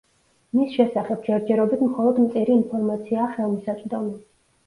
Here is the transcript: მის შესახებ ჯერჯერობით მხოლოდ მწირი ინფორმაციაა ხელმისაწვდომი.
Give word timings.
მის 0.59 0.69
შესახებ 0.77 1.19
ჯერჯერობით 1.27 1.83
მხოლოდ 1.89 2.21
მწირი 2.23 2.55
ინფორმაციაა 2.61 3.27
ხელმისაწვდომი. 3.35 4.17